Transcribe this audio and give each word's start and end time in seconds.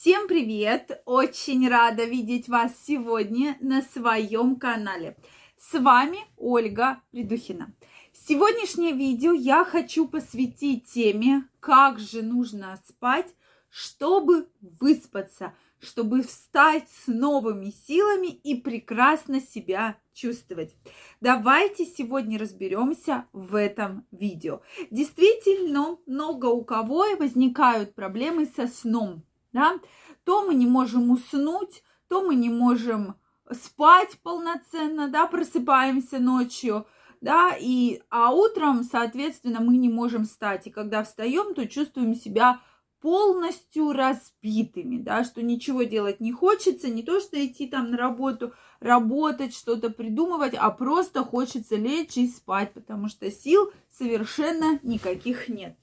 Всем 0.00 0.28
привет! 0.28 1.02
Очень 1.06 1.68
рада 1.68 2.04
видеть 2.04 2.48
вас 2.48 2.70
сегодня 2.86 3.56
на 3.60 3.82
своем 3.82 4.54
канале. 4.54 5.16
С 5.58 5.76
вами 5.76 6.18
Ольга 6.36 7.02
Придухина. 7.10 7.74
Сегодняшнее 8.12 8.92
видео 8.92 9.32
я 9.32 9.64
хочу 9.64 10.06
посвятить 10.06 10.84
теме, 10.84 11.48
как 11.58 11.98
же 11.98 12.22
нужно 12.22 12.80
спать, 12.86 13.26
чтобы 13.70 14.46
выспаться, 14.60 15.52
чтобы 15.80 16.22
встать 16.22 16.88
с 17.04 17.08
новыми 17.08 17.72
силами 17.88 18.28
и 18.28 18.54
прекрасно 18.54 19.40
себя 19.40 19.98
чувствовать. 20.14 20.76
Давайте 21.20 21.84
сегодня 21.84 22.38
разберемся 22.38 23.26
в 23.32 23.56
этом 23.56 24.06
видео. 24.12 24.60
Действительно, 24.92 25.98
много 26.06 26.46
у 26.46 26.62
кого 26.62 27.04
возникают 27.18 27.96
проблемы 27.96 28.46
со 28.46 28.68
сном. 28.68 29.24
Да? 29.52 29.78
То 30.24 30.46
мы 30.46 30.54
не 30.54 30.66
можем 30.66 31.10
уснуть, 31.10 31.82
то 32.08 32.22
мы 32.22 32.34
не 32.34 32.50
можем 32.50 33.14
спать 33.52 34.18
полноценно, 34.22 35.08
да, 35.08 35.26
просыпаемся 35.26 36.18
ночью, 36.18 36.86
да, 37.20 37.56
и, 37.58 38.00
а 38.10 38.32
утром, 38.32 38.84
соответственно, 38.84 39.60
мы 39.60 39.76
не 39.76 39.88
можем 39.88 40.24
встать. 40.24 40.66
И 40.66 40.70
когда 40.70 41.02
встаем, 41.02 41.54
то 41.54 41.66
чувствуем 41.66 42.14
себя 42.14 42.60
полностью 43.00 43.92
разбитыми, 43.92 44.98
да, 44.98 45.24
что 45.24 45.42
ничего 45.42 45.84
делать 45.84 46.20
не 46.20 46.32
хочется, 46.32 46.88
не 46.88 47.02
то 47.02 47.20
что 47.20 47.44
идти 47.44 47.68
там 47.68 47.90
на 47.90 47.96
работу, 47.96 48.52
работать, 48.80 49.54
что-то 49.54 49.90
придумывать, 49.90 50.54
а 50.54 50.70
просто 50.70 51.24
хочется 51.24 51.76
лечь 51.76 52.16
и 52.16 52.26
спать, 52.28 52.72
потому 52.72 53.08
что 53.08 53.30
сил 53.30 53.72
совершенно 53.90 54.80
никаких 54.82 55.48
нет. 55.48 55.76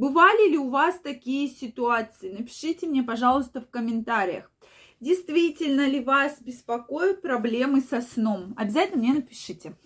Бывали 0.00 0.48
ли 0.48 0.56
у 0.56 0.70
вас 0.70 0.98
такие 0.98 1.46
ситуации? 1.46 2.30
Напишите 2.30 2.86
мне, 2.86 3.02
пожалуйста, 3.02 3.60
в 3.60 3.68
комментариях. 3.68 4.50
Действительно 4.98 5.86
ли 5.86 6.00
вас 6.00 6.40
беспокоят 6.40 7.20
проблемы 7.20 7.82
со 7.82 8.00
сном? 8.00 8.54
Обязательно 8.56 9.02
мне 9.02 9.12
напишите. 9.12 9.76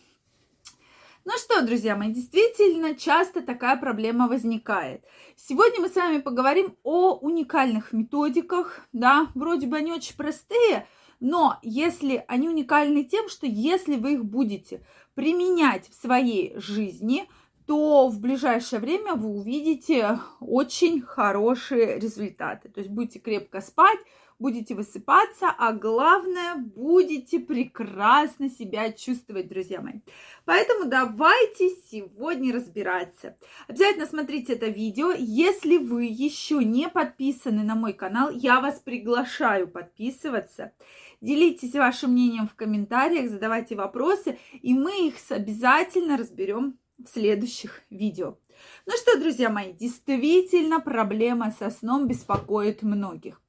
Ну 1.25 1.33
что, 1.37 1.67
друзья 1.67 1.97
мои, 1.97 2.13
действительно 2.13 2.95
часто 2.95 3.43
такая 3.43 3.77
проблема 3.77 4.29
возникает. 4.29 5.03
Сегодня 5.35 5.81
мы 5.81 5.89
с 5.89 5.97
вами 5.97 6.21
поговорим 6.21 6.77
о 6.85 7.15
уникальных 7.15 7.93
методиках, 7.93 8.87
да, 8.93 9.27
вроде 9.35 9.67
бы 9.67 9.79
они 9.79 9.91
очень 9.91 10.15
простые, 10.15 10.87
но 11.19 11.59
если 11.63 12.25
они 12.29 12.49
уникальны 12.49 13.03
тем, 13.03 13.29
что 13.29 13.49
если 13.49 13.97
вы 13.97 14.13
их 14.13 14.25
будете 14.25 14.87
применять 15.15 15.89
в 15.91 16.01
своей 16.01 16.57
жизни, 16.57 17.29
то 17.67 18.09
в 18.09 18.21
ближайшее 18.21 18.81
время 18.81 19.15
вы 19.15 19.29
увидите 19.31 20.19
очень 20.41 21.01
хорошие 21.01 21.99
результаты. 21.99 22.69
То 22.69 22.81
есть 22.81 22.91
будете 22.91 23.19
крепко 23.19 23.61
спать, 23.61 23.99
будете 24.39 24.75
высыпаться, 24.75 25.49
а 25.57 25.73
главное, 25.73 26.57
будете 26.57 27.39
прекрасно 27.39 28.51
себя 28.51 28.93
чувствовать, 28.93 29.49
друзья 29.49 29.81
мои. 29.81 30.01
Поэтому 30.45 30.91
давайте 30.91 31.71
сегодня 31.91 32.53
разбираться. 32.53 33.37
Обязательно 33.69 34.07
смотрите 34.07 34.55
это 34.55 34.67
видео. 34.67 35.13
Если 35.17 35.79
вы 35.79 36.05
еще 36.05 36.63
не 36.65 36.89
подписаны 36.89 37.63
на 37.63 37.75
мой 37.75 37.95
канал, 37.95 38.31
я 38.31 38.61
вас 38.61 38.81
приглашаю 38.81 39.69
подписываться. 39.69 40.73
Делитесь 41.21 41.75
вашим 41.75 42.13
мнением 42.13 42.47
в 42.47 42.55
комментариях, 42.55 43.31
задавайте 43.31 43.77
вопросы, 43.77 44.39
и 44.61 44.75
мы 44.75 45.09
их 45.09 45.15
обязательно 45.31 46.19
разберем 46.19 46.79
в 46.99 47.09
следующих 47.09 47.83
видео. 47.91 48.39
Ну 48.87 48.93
что, 48.97 49.19
друзья 49.19 49.51
мои, 49.51 49.73
действительно 49.73 50.81
проблема 50.81 51.51
со 51.51 51.71
сном 51.71 52.07
беспокоит 52.07 52.83
многих. 52.83 53.41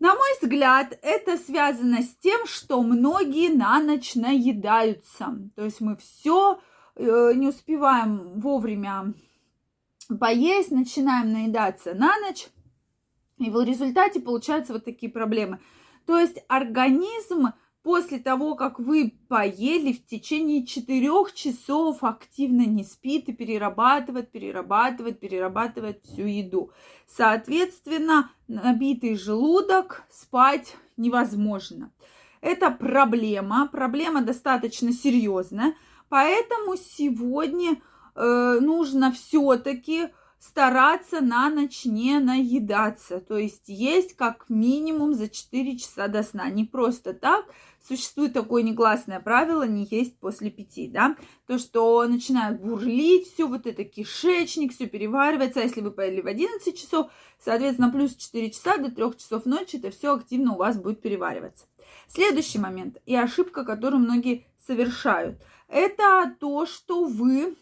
На 0.00 0.14
мой 0.14 0.28
взгляд, 0.40 0.96
это 1.02 1.36
связано 1.36 2.02
с 2.02 2.16
тем, 2.16 2.46
что 2.46 2.82
многие 2.82 3.52
на 3.52 3.80
ночь 3.80 4.14
наедаются. 4.14 5.50
То 5.56 5.64
есть 5.64 5.80
мы 5.80 5.96
все 5.96 6.60
э, 6.94 7.32
не 7.34 7.48
успеваем 7.48 8.38
вовремя 8.40 9.12
поесть, 10.20 10.70
начинаем 10.70 11.32
наедаться 11.32 11.94
на 11.94 12.16
ночь, 12.20 12.46
и 13.38 13.50
в 13.50 13.60
результате 13.62 14.20
получаются 14.20 14.72
вот 14.72 14.84
такие 14.84 15.10
проблемы. 15.10 15.60
То 16.06 16.18
есть 16.18 16.44
организм 16.48 17.48
после 17.88 18.18
того, 18.18 18.54
как 18.54 18.78
вы 18.78 19.14
поели, 19.28 19.94
в 19.94 20.04
течение 20.04 20.66
четырех 20.66 21.32
часов 21.32 22.04
активно 22.04 22.66
не 22.66 22.84
спит 22.84 23.30
и 23.30 23.32
перерабатывает, 23.32 24.30
перерабатывает, 24.30 25.20
перерабатывает 25.20 26.04
всю 26.04 26.26
еду. 26.26 26.70
Соответственно, 27.06 28.30
набитый 28.46 29.16
желудок 29.16 30.02
спать 30.10 30.76
невозможно. 30.98 31.90
Это 32.42 32.70
проблема, 32.70 33.66
проблема 33.72 34.20
достаточно 34.20 34.92
серьезная, 34.92 35.74
поэтому 36.10 36.76
сегодня 36.76 37.80
э, 38.14 38.58
нужно 38.60 39.12
все-таки 39.12 40.08
стараться 40.40 41.20
на 41.20 41.50
ночь 41.50 41.84
не 41.84 42.18
наедаться, 42.20 43.20
то 43.20 43.36
есть 43.36 43.64
есть 43.66 44.14
как 44.14 44.48
минимум 44.48 45.14
за 45.14 45.28
4 45.28 45.78
часа 45.78 46.08
до 46.08 46.22
сна, 46.22 46.48
не 46.48 46.64
просто 46.64 47.12
так, 47.12 47.46
существует 47.86 48.32
такое 48.32 48.62
негласное 48.62 49.18
правило 49.20 49.64
не 49.64 49.86
есть 49.90 50.18
после 50.18 50.50
пяти, 50.50 50.88
да, 50.88 51.16
то, 51.46 51.58
что 51.58 52.06
начинает 52.06 52.60
бурлить, 52.60 53.32
все 53.32 53.48
вот 53.48 53.66
это 53.66 53.84
кишечник, 53.84 54.72
все 54.72 54.86
переваривается, 54.86 55.60
а 55.60 55.64
если 55.64 55.80
вы 55.80 55.90
поели 55.90 56.20
в 56.20 56.26
11 56.26 56.78
часов, 56.78 57.10
соответственно, 57.38 57.90
плюс 57.90 58.14
4 58.14 58.50
часа 58.50 58.76
до 58.78 58.90
3 58.90 59.18
часов 59.18 59.44
ночи, 59.44 59.76
это 59.76 59.90
все 59.90 60.14
активно 60.14 60.54
у 60.54 60.58
вас 60.58 60.78
будет 60.78 61.00
перевариваться. 61.00 61.66
Следующий 62.06 62.58
момент 62.58 62.98
и 63.06 63.16
ошибка, 63.16 63.64
которую 63.64 64.00
многие 64.00 64.46
совершают, 64.66 65.42
это 65.68 66.34
то, 66.38 66.64
что 66.66 67.04
вы 67.04 67.56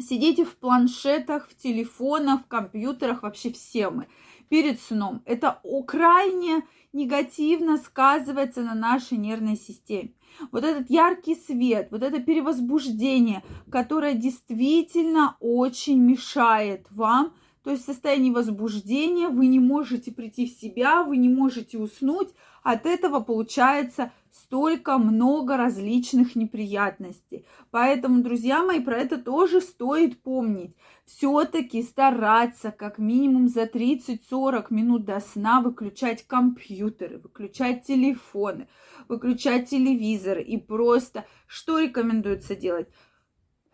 сидите 0.00 0.44
в 0.44 0.56
планшетах, 0.56 1.48
в 1.48 1.56
телефонах, 1.56 2.42
в 2.42 2.46
компьютерах, 2.46 3.22
вообще 3.22 3.52
все 3.52 3.90
мы 3.90 4.06
перед 4.50 4.80
сном. 4.80 5.22
Это 5.24 5.60
крайне 5.86 6.64
негативно 6.92 7.78
сказывается 7.78 8.62
на 8.62 8.74
нашей 8.74 9.16
нервной 9.16 9.56
системе. 9.56 10.12
Вот 10.52 10.64
этот 10.64 10.90
яркий 10.90 11.36
свет, 11.36 11.88
вот 11.90 12.02
это 12.02 12.20
перевозбуждение, 12.20 13.42
которое 13.70 14.14
действительно 14.14 15.36
очень 15.40 16.00
мешает 16.00 16.86
вам, 16.90 17.32
то 17.62 17.70
есть 17.70 17.82
в 17.82 17.86
состоянии 17.86 18.30
возбуждения 18.30 19.28
вы 19.28 19.46
не 19.46 19.60
можете 19.60 20.12
прийти 20.12 20.46
в 20.46 20.60
себя, 20.60 21.04
вы 21.04 21.16
не 21.16 21.28
можете 21.28 21.78
уснуть, 21.78 22.30
от 22.62 22.86
этого 22.86 23.20
получается 23.20 24.12
столько 24.32 24.98
много 24.98 25.56
различных 25.56 26.36
неприятностей. 26.36 27.46
Поэтому, 27.70 28.22
друзья 28.22 28.62
мои, 28.64 28.80
про 28.80 28.96
это 28.96 29.18
тоже 29.18 29.60
стоит 29.60 30.22
помнить. 30.22 30.74
Все-таки 31.04 31.82
стараться 31.82 32.70
как 32.70 32.98
минимум 32.98 33.48
за 33.48 33.64
30-40 33.64 34.66
минут 34.70 35.04
до 35.04 35.20
сна 35.20 35.60
выключать 35.60 36.26
компьютеры, 36.26 37.18
выключать 37.18 37.84
телефоны, 37.84 38.68
выключать 39.08 39.70
телевизоры 39.70 40.42
и 40.42 40.56
просто 40.56 41.24
что 41.46 41.78
рекомендуется 41.78 42.54
делать? 42.54 42.88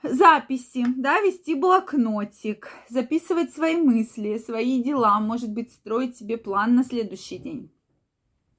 записи, 0.03 0.85
да, 0.97 1.21
вести 1.21 1.55
блокнотик, 1.55 2.69
записывать 2.89 3.53
свои 3.53 3.77
мысли, 3.77 4.39
свои 4.39 4.83
дела, 4.83 5.19
может 5.21 5.51
быть, 5.51 5.73
строить 5.73 6.17
себе 6.17 6.37
план 6.37 6.75
на 6.75 6.85
следующий 6.85 7.39
день. 7.39 7.71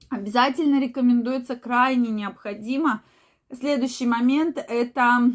Обязательно 0.09 0.79
рекомендуется, 0.79 1.55
крайне 1.55 2.09
необходимо. 2.09 3.03
Следующий 3.51 4.05
момент– 4.05 4.57
это 4.67 5.33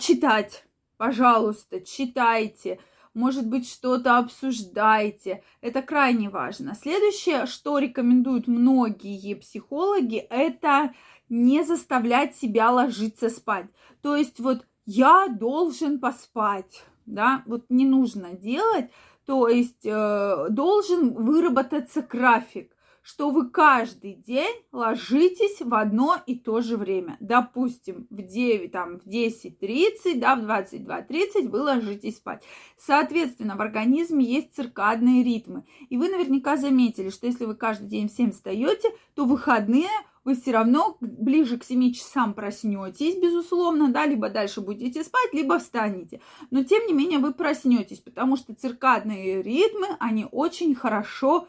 читать. 0.00 0.64
Пожалуйста, 0.96 1.80
читайте. 1.80 2.80
Может 3.14 3.48
быть, 3.48 3.68
что-то 3.68 4.18
обсуждайте. 4.18 5.42
Это 5.60 5.82
крайне 5.82 6.30
важно. 6.30 6.74
Следующее, 6.74 7.46
что 7.46 7.78
рекомендуют 7.78 8.46
многие 8.48 9.34
психологи, 9.34 10.18
это 10.18 10.92
не 11.28 11.64
заставлять 11.64 12.36
себя 12.36 12.70
ложиться 12.70 13.28
спать. 13.30 13.66
То 14.02 14.16
есть 14.16 14.40
вот 14.40 14.66
я 14.86 15.28
должен 15.28 16.00
поспать, 16.00 16.84
да, 17.06 17.42
вот 17.46 17.66
не 17.68 17.86
нужно 17.86 18.32
делать, 18.34 18.90
то 19.28 19.46
есть 19.46 19.84
э, 19.84 20.46
должен 20.48 21.12
выработаться 21.12 22.00
график, 22.00 22.72
что 23.02 23.28
вы 23.28 23.50
каждый 23.50 24.14
день 24.14 24.56
ложитесь 24.72 25.60
в 25.60 25.74
одно 25.74 26.16
и 26.24 26.34
то 26.34 26.62
же 26.62 26.78
время. 26.78 27.18
Допустим, 27.20 28.06
в 28.08 28.22
9, 28.22 28.72
там, 28.72 28.98
в 28.98 29.06
10.30, 29.06 30.18
да, 30.18 30.34
в 30.34 30.46
22.30 30.46 31.46
вы 31.50 31.60
ложитесь 31.60 32.16
спать. 32.16 32.42
Соответственно, 32.78 33.54
в 33.56 33.60
организме 33.60 34.24
есть 34.24 34.54
циркадные 34.54 35.22
ритмы. 35.22 35.66
И 35.90 35.98
вы 35.98 36.08
наверняка 36.08 36.56
заметили, 36.56 37.10
что 37.10 37.26
если 37.26 37.44
вы 37.44 37.54
каждый 37.54 37.88
день 37.88 38.08
в 38.08 38.12
7 38.12 38.30
встаете, 38.30 38.88
то 39.14 39.26
выходные 39.26 39.90
вы 40.28 40.34
все 40.34 40.52
равно 40.52 40.98
ближе 41.00 41.56
к 41.56 41.64
7 41.64 41.90
часам 41.94 42.34
проснетесь, 42.34 43.16
безусловно, 43.16 43.90
да, 43.90 44.04
либо 44.04 44.28
дальше 44.28 44.60
будете 44.60 45.02
спать, 45.02 45.32
либо 45.32 45.58
встанете. 45.58 46.20
Но 46.50 46.64
тем 46.64 46.86
не 46.86 46.92
менее 46.92 47.18
вы 47.18 47.32
проснетесь, 47.32 48.00
потому 48.00 48.36
что 48.36 48.54
циркадные 48.54 49.40
ритмы, 49.40 49.86
они 49.98 50.26
очень 50.30 50.74
хорошо 50.74 51.48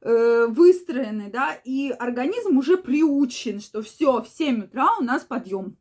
э, 0.00 0.46
выстроены, 0.46 1.28
да, 1.28 1.54
и 1.64 1.90
организм 1.90 2.56
уже 2.56 2.76
приучен, 2.76 3.60
что 3.60 3.82
все, 3.82 4.22
в 4.22 4.28
7 4.28 4.62
утра 4.66 4.96
у 5.00 5.02
нас 5.02 5.24
подъем, 5.24 5.76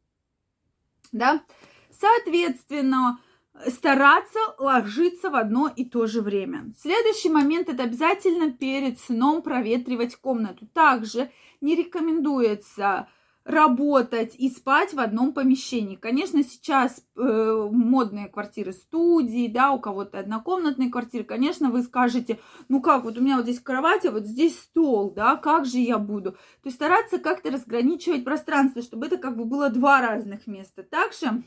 да. 1.12 1.44
Соответственно, 1.92 3.19
стараться 3.68 4.40
ложиться 4.57 5.30
в 5.30 5.36
одно 5.36 5.72
и 5.74 5.86
то 5.86 6.07
же 6.07 6.22
время. 6.22 6.74
Следующий 6.78 7.30
момент 7.30 7.69
это 7.69 7.84
обязательно 7.84 8.51
перед 8.51 9.00
сном 9.00 9.42
проветривать 9.42 10.16
комнату. 10.16 10.68
Также 10.74 11.30
не 11.62 11.75
рекомендуется 11.75 13.07
работать 13.50 14.36
и 14.38 14.50
спать 14.50 14.94
в 14.94 15.00
одном 15.00 15.34
помещении. 15.34 15.96
Конечно, 15.96 16.44
сейчас 16.44 17.04
э, 17.16 17.69
модные 17.72 18.28
квартиры 18.28 18.74
студии, 18.74 19.48
да, 19.48 19.72
у 19.72 19.80
кого-то 19.80 20.19
однокомнатные 20.19 20.92
квартиры. 20.92 21.24
Конечно, 21.24 21.72
вы 21.72 21.81
скажете, 21.81 22.40
ну 22.68 22.80
как, 22.80 23.04
вот 23.04 23.18
у 23.18 23.22
меня 23.22 23.38
вот 23.38 23.45
здесь 23.45 23.60
кровать, 23.60 24.06
а 24.06 24.12
вот 24.12 24.25
здесь 24.25 24.60
стол, 24.60 25.12
да, 25.12 25.36
как 25.36 25.66
же 25.66 25.80
я 25.80 25.98
буду? 25.98 26.34
То 26.34 26.38
есть 26.66 26.78
стараться 26.78 27.18
как-то 27.18 27.50
разграничивать 27.50 28.24
пространство, 28.24 28.84
чтобы 28.84 29.07
это 29.07 29.18
как 29.18 29.36
бы 29.36 29.45
было 29.45 29.69
два 29.69 30.00
разных 30.02 30.45
места. 30.45 30.84
Также 30.84 31.42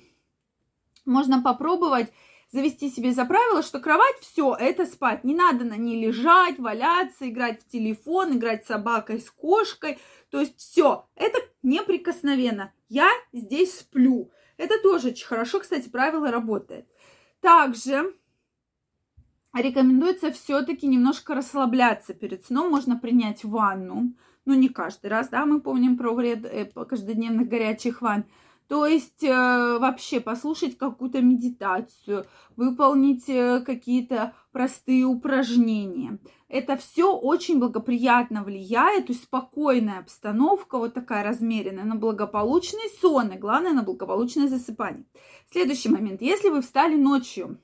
можно 1.04 1.42
попробовать 1.42 2.12
завести 2.52 2.90
себе 2.90 3.12
за 3.12 3.24
правило, 3.24 3.62
что 3.62 3.80
кровать 3.80 4.16
все, 4.20 4.54
это 4.54 4.84
спать. 4.84 5.24
Не 5.24 5.34
надо 5.34 5.64
на 5.64 5.76
ней 5.76 6.04
лежать, 6.04 6.58
валяться, 6.58 7.28
играть 7.28 7.62
в 7.62 7.68
телефон, 7.68 8.36
играть 8.36 8.64
с 8.64 8.68
собакой, 8.68 9.20
с 9.20 9.30
кошкой. 9.30 9.98
То 10.30 10.40
есть 10.40 10.58
все, 10.58 11.06
это 11.16 11.38
неприкосновенно. 11.62 12.72
Я 12.88 13.08
здесь 13.32 13.78
сплю. 13.78 14.30
Это 14.58 14.74
тоже 14.82 15.08
очень 15.08 15.26
хорошо, 15.26 15.60
кстати, 15.60 15.88
правило 15.88 16.30
работает. 16.30 16.86
Также 17.40 18.14
рекомендуется 19.54 20.30
все-таки 20.30 20.86
немножко 20.86 21.34
расслабляться 21.34 22.12
перед 22.12 22.44
сном. 22.44 22.70
Можно 22.70 22.98
принять 22.98 23.44
ванну. 23.44 24.14
Ну, 24.44 24.54
не 24.54 24.68
каждый 24.68 25.06
раз, 25.06 25.28
да, 25.28 25.46
мы 25.46 25.60
помним 25.60 25.96
про 25.96 26.12
вред 26.12 26.44
э, 26.44 26.64
каждодневных 26.66 27.48
горячих 27.48 28.02
ванн. 28.02 28.24
То 28.72 28.86
есть 28.86 29.22
э, 29.22 29.28
вообще 29.28 30.18
послушать 30.18 30.78
какую-то 30.78 31.20
медитацию, 31.20 32.24
выполнить 32.56 33.28
э, 33.28 33.60
какие-то 33.60 34.32
простые 34.50 35.04
упражнения. 35.04 36.18
Это 36.48 36.78
все 36.78 37.14
очень 37.14 37.58
благоприятно 37.58 38.42
влияет, 38.42 39.08
то 39.08 39.12
есть 39.12 39.24
спокойная 39.24 39.98
обстановка, 39.98 40.78
вот 40.78 40.94
такая 40.94 41.22
размеренная, 41.22 41.84
на 41.84 41.96
благополучный 41.96 42.88
сон 42.98 43.32
и, 43.32 43.36
главное, 43.36 43.74
на 43.74 43.82
благополучное 43.82 44.48
засыпание. 44.48 45.04
Следующий 45.50 45.90
момент. 45.90 46.22
Если 46.22 46.48
вы 46.48 46.62
встали 46.62 46.94
ночью, 46.94 47.58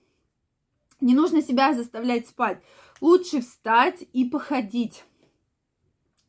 не 1.01 1.15
нужно 1.15 1.41
себя 1.41 1.73
заставлять 1.73 2.29
спать. 2.29 2.61
Лучше 3.01 3.41
встать 3.41 4.05
и 4.13 4.27
походить, 4.27 5.05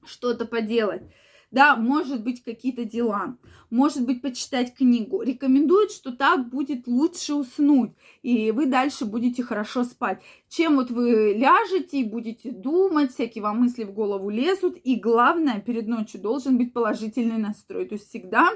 что-то 0.06 0.46
поделать 0.46 1.04
да, 1.52 1.76
может 1.76 2.24
быть, 2.24 2.44
какие-то 2.44 2.86
дела, 2.86 3.38
может 3.70 4.06
быть, 4.06 4.22
почитать 4.22 4.76
книгу. 4.76 5.22
Рекомендуют, 5.22 5.92
что 5.92 6.12
так 6.12 6.50
будет 6.50 6.88
лучше 6.88 7.34
уснуть, 7.34 7.92
и 8.22 8.52
вы 8.52 8.68
дальше 8.68 9.06
будете 9.06 9.44
хорошо 9.44 9.84
спать. 9.84 10.22
Чем 10.48 10.76
вот 10.76 10.92
вы 10.92 11.34
ляжете 11.34 12.02
и 12.02 12.04
будете 12.04 12.52
думать, 12.52 13.12
всякие 13.12 13.42
вам 13.42 13.62
мысли 13.62 13.84
в 13.84 13.94
голову 13.94 14.30
лезут, 14.30 14.78
и 14.84 14.96
главное, 14.96 15.60
перед 15.60 15.88
ночью 15.88 16.22
должен 16.22 16.58
быть 16.58 16.74
положительный 16.74 17.38
настрой. 17.38 17.86
То 17.86 17.96
есть 17.96 18.10
всегда 18.10 18.50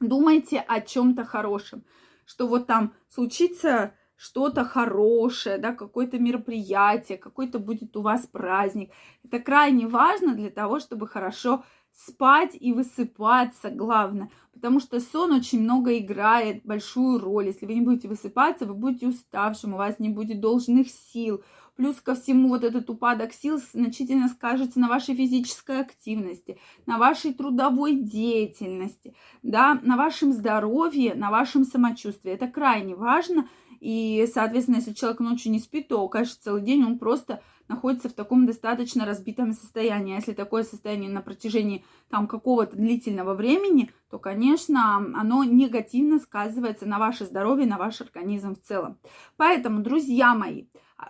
думайте 0.00 0.58
о 0.58 0.80
чем-то 0.80 1.24
хорошем, 1.24 1.84
что 2.24 2.46
вот 2.46 2.66
там 2.66 2.94
случится 3.08 3.94
что-то 4.20 4.66
хорошее, 4.66 5.56
да, 5.56 5.72
какое-то 5.72 6.18
мероприятие, 6.18 7.16
какой-то 7.16 7.58
будет 7.58 7.96
у 7.96 8.02
вас 8.02 8.26
праздник. 8.26 8.90
Это 9.24 9.40
крайне 9.40 9.88
важно 9.88 10.34
для 10.34 10.50
того, 10.50 10.78
чтобы 10.78 11.08
хорошо 11.08 11.64
спать 11.94 12.54
и 12.60 12.74
высыпаться, 12.74 13.70
главное, 13.70 14.30
потому 14.52 14.78
что 14.78 15.00
сон 15.00 15.32
очень 15.32 15.62
много 15.62 15.96
играет 15.96 16.66
большую 16.66 17.18
роль. 17.18 17.46
Если 17.46 17.64
вы 17.64 17.72
не 17.72 17.80
будете 17.80 18.08
высыпаться, 18.08 18.66
вы 18.66 18.74
будете 18.74 19.08
уставшим, 19.08 19.72
у 19.72 19.78
вас 19.78 19.98
не 19.98 20.10
будет 20.10 20.40
должных 20.40 20.90
сил. 20.90 21.42
Плюс 21.80 21.96
ко 22.02 22.14
всему 22.14 22.50
вот 22.50 22.62
этот 22.62 22.90
упадок 22.90 23.32
сил 23.32 23.58
значительно 23.72 24.28
скажется 24.28 24.78
на 24.78 24.86
вашей 24.86 25.14
физической 25.14 25.80
активности, 25.80 26.58
на 26.84 26.98
вашей 26.98 27.32
трудовой 27.32 27.94
деятельности, 27.94 29.14
да, 29.42 29.80
на 29.82 29.96
вашем 29.96 30.34
здоровье, 30.34 31.14
на 31.14 31.30
вашем 31.30 31.64
самочувствии. 31.64 32.32
Это 32.32 32.48
крайне 32.48 32.94
важно, 32.94 33.48
и, 33.80 34.28
соответственно, 34.30 34.76
если 34.76 34.92
человек 34.92 35.20
ночью 35.20 35.52
не 35.52 35.58
спит, 35.58 35.88
то, 35.88 36.06
конечно, 36.08 36.36
целый 36.42 36.60
день 36.60 36.84
он 36.84 36.98
просто 36.98 37.42
находится 37.66 38.10
в 38.10 38.12
таком 38.12 38.44
достаточно 38.44 39.06
разбитом 39.06 39.54
состоянии. 39.54 40.12
А 40.12 40.16
если 40.16 40.34
такое 40.34 40.64
состояние 40.64 41.08
на 41.08 41.22
протяжении 41.22 41.86
там 42.10 42.26
какого-то 42.26 42.76
длительного 42.76 43.32
времени, 43.32 43.90
то, 44.10 44.18
конечно, 44.18 44.96
оно 44.96 45.44
негативно 45.44 46.18
сказывается 46.18 46.84
на 46.84 46.98
ваше 46.98 47.24
здоровье, 47.24 47.66
на 47.66 47.78
ваш 47.78 48.00
организм 48.00 48.56
в 48.56 48.60
целом. 48.60 48.98
Поэтому, 49.36 49.82
друзья 49.82 50.34
мои, 50.34 50.66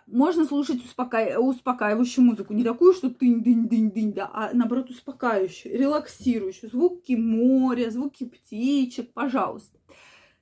можно 0.06 0.44
слушать 0.44 0.85
успока... 0.85 1.41
успокаивающую 1.41 2.23
музыку. 2.23 2.52
Не 2.52 2.62
такую, 2.62 2.93
что 2.93 3.08
тынь-дынь-дынь-дынь, 3.08 4.12
да, 4.12 4.31
а 4.32 4.50
наоборот 4.52 4.91
успокаивающую, 4.91 5.76
релаксирующую. 5.76 6.69
Звуки 6.69 7.14
моря, 7.14 7.91
звуки 7.91 8.25
птичек, 8.25 9.14
пожалуйста. 9.14 9.79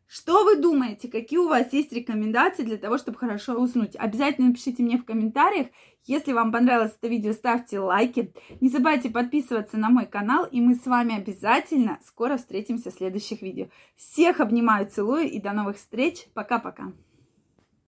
Что 0.08 0.42
вы 0.42 0.56
думаете? 0.56 1.08
Какие 1.08 1.38
у 1.38 1.48
вас 1.48 1.70
есть 1.74 1.92
рекомендации 1.92 2.62
для 2.62 2.78
того, 2.78 2.96
чтобы 2.96 3.18
хорошо 3.18 3.60
уснуть? 3.60 3.94
Обязательно 3.94 4.48
напишите 4.48 4.82
мне 4.82 4.96
в 4.96 5.04
комментариях. 5.04 5.66
Если 6.06 6.32
вам 6.32 6.50
понравилось 6.50 6.96
это 6.98 7.08
видео, 7.08 7.34
ставьте 7.34 7.78
лайки. 7.78 8.32
Не 8.62 8.70
забывайте 8.70 9.10
подписываться 9.10 9.76
на 9.76 9.90
мой 9.90 10.06
канал, 10.06 10.46
и 10.46 10.62
мы 10.62 10.76
с 10.76 10.86
вами 10.86 11.18
обязательно 11.18 11.98
скоро 12.06 12.38
встретимся 12.38 12.90
в 12.90 12.94
следующих 12.94 13.42
видео. 13.42 13.66
Всех 13.96 14.40
обнимаю, 14.40 14.88
целую 14.88 15.30
и 15.30 15.38
до 15.40 15.52
новых 15.52 15.76
встреч. 15.76 16.26
Пока-пока. 16.32 16.92